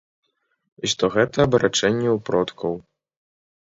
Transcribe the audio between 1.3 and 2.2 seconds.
абарачэнне ў